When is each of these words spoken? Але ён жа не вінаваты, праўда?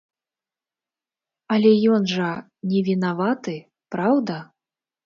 Але 1.57 1.73
ён 1.99 2.09
жа 2.15 2.31
не 2.73 2.79
вінаваты, 2.89 3.55
праўда? 3.97 4.45